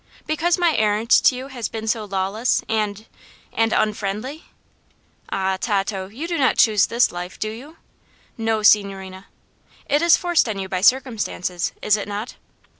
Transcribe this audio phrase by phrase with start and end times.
[0.25, 3.05] "Because my errand to you has been so lawless and
[3.53, 4.45] and unfriendly?"
[5.29, 7.77] "Ah, Tato, you do not choose this life, do you?"
[8.35, 9.27] "No, signorina."
[9.85, 12.33] "It is forced on you by circumstances, is it not?"